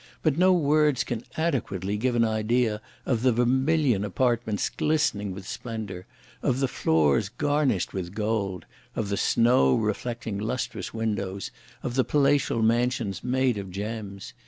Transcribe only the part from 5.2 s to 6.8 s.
with splendour, of the